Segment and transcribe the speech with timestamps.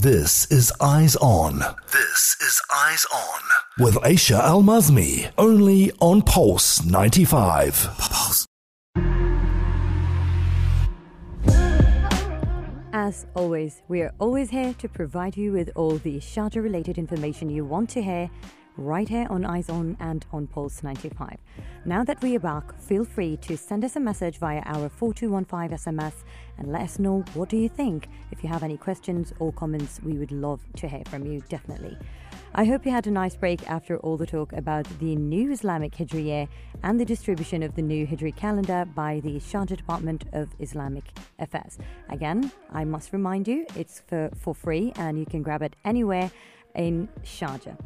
[0.00, 1.58] This is Eyes On.
[1.90, 3.40] This is Eyes On.
[3.80, 5.28] With Aisha Al Mazmi.
[5.36, 7.88] Only on Pulse 95.
[7.98, 8.46] Pulse.
[12.92, 17.50] As always, we are always here to provide you with all the Sharjah related information
[17.50, 18.30] you want to hear
[18.78, 21.36] right here on Eyes and on Pulse 95.
[21.84, 25.76] Now that we are back, feel free to send us a message via our 4215
[25.76, 26.24] SMS
[26.56, 28.08] and let us know what do you think.
[28.30, 31.96] If you have any questions or comments, we would love to hear from you, definitely.
[32.54, 35.92] I hope you had a nice break after all the talk about the new Islamic
[35.92, 36.48] Hijri year
[36.82, 41.04] and the distribution of the new Hijri calendar by the Sharjah Department of Islamic
[41.38, 41.78] Affairs.
[42.08, 46.30] Again, I must remind you, it's for, for free and you can grab it anywhere
[46.74, 47.76] in Sharjah.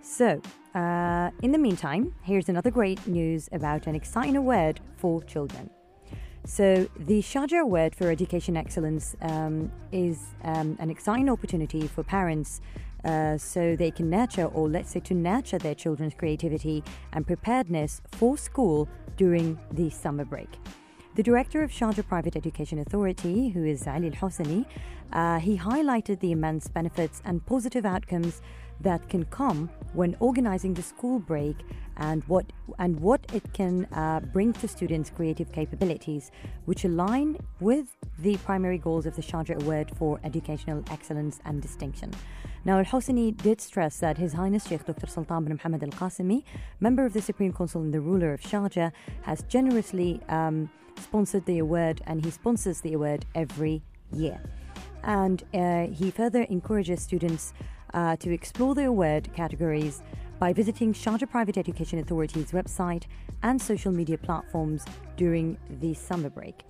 [0.00, 0.40] So,
[0.74, 5.70] uh, in the meantime, here's another great news about an exciting award for children.
[6.44, 12.60] So, the Sharjah Award for Education Excellence um, is um, an exciting opportunity for parents
[13.04, 18.00] uh, so they can nurture, or let's say to nurture their children's creativity and preparedness
[18.12, 20.48] for school during the summer break.
[21.14, 24.64] The director of Sharjah Private Education Authority, who is Ali Al Hosani,
[25.12, 28.40] uh, he highlighted the immense benefits and positive outcomes
[28.80, 31.56] that can come when organizing the school break
[31.96, 32.46] and what
[32.78, 36.30] and what it can uh, bring to students' creative capabilities,
[36.66, 42.12] which align with the primary goals of the Sharjah Award for Educational Excellence and Distinction.
[42.64, 45.06] Now, Al Hosani did stress that His Highness Sheikh Dr.
[45.06, 46.44] Sultan bin Mohammed Al Qasimi,
[46.80, 51.58] member of the Supreme Council and the ruler of Sharjah, has generously um, sponsored the
[51.58, 54.40] award and he sponsors the award every year.
[55.04, 57.54] And uh, he further encourages students
[57.94, 60.02] uh, to explore the award categories
[60.38, 63.04] by visiting Sharjah Private Education Authority's website
[63.42, 64.84] and social media platforms
[65.16, 66.62] during the summer break.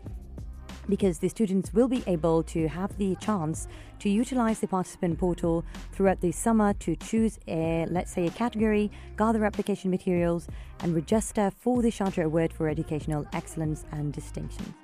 [0.89, 5.65] Because the students will be able to have the chance to utilize the participant portal
[5.93, 10.49] throughout the summer to choose a, let's say, a category, gather application materials,
[10.81, 14.75] and register for the Sharjah Award for Educational Excellence and Distinction.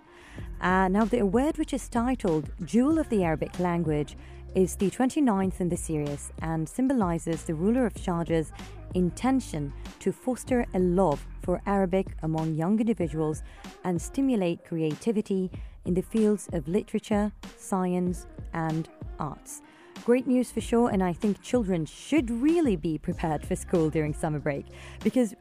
[0.61, 4.17] Uh, now, the award, which is titled Jewel of the Arabic Language,
[4.55, 8.53] is the 29th in the series and symbolizes the ruler of Sharjah's
[8.95, 13.43] intention to foster a love for Arabic among young individuals
[13.83, 15.51] and stimulate creativity
[15.85, 18.89] in the fields of literature, science, and
[19.19, 19.63] arts.
[20.05, 24.15] Great news for sure, and I think children should really be prepared for school during
[24.15, 24.67] summer break
[25.03, 25.35] because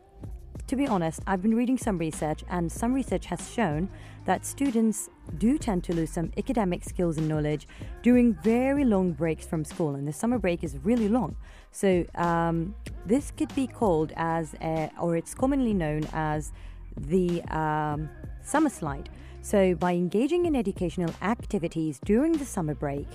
[0.68, 3.90] to be honest, I've been reading some research, and some research has shown
[4.26, 7.68] that students do tend to lose some academic skills and knowledge
[8.02, 11.36] during very long breaks from school, and the summer break is really long.
[11.72, 12.76] So, um,
[13.06, 16.54] this could be called as, a, or it's commonly known as
[16.96, 18.10] the um,
[18.42, 19.10] summer slide.
[19.42, 23.08] So, by engaging in educational activities during the summer break,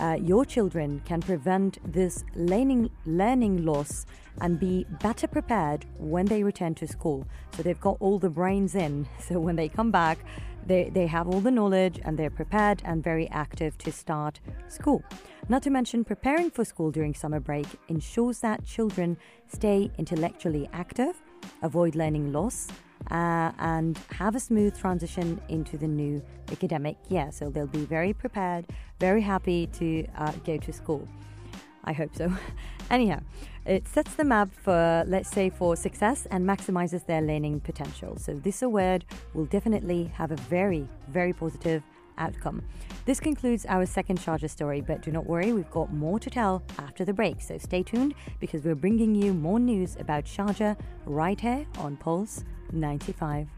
[0.00, 4.06] uh, your children can prevent this learning, learning loss
[4.40, 7.26] and be better prepared when they return to school.
[7.56, 9.06] So they've got all the brains in.
[9.28, 10.18] So when they come back,
[10.66, 15.02] they, they have all the knowledge and they're prepared and very active to start school.
[15.48, 19.16] Not to mention, preparing for school during summer break ensures that children
[19.48, 21.20] stay intellectually active,
[21.62, 22.68] avoid learning loss,
[23.10, 27.30] uh, and have a smooth transition into the new academic year.
[27.32, 28.66] So they'll be very prepared,
[29.00, 31.08] very happy to uh, go to school.
[31.84, 32.32] I hope so.
[32.90, 33.20] Anyhow,
[33.66, 38.16] it sets them up for, let's say, for success and maximizes their learning potential.
[38.16, 39.04] So this award
[39.34, 41.82] will definitely have a very, very positive
[42.16, 42.62] outcome.
[43.04, 46.62] This concludes our second Sharjah story, but do not worry, we've got more to tell
[46.78, 47.40] after the break.
[47.40, 50.76] So stay tuned because we're bringing you more news about Sharjah
[51.06, 53.48] right here on Pulse 95.